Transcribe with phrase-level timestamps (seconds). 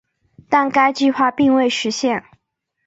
[0.49, 2.23] 但该计划并未实现。